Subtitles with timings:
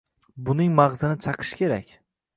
[0.47, 1.97] Buning mag‘zini chaqish kerak.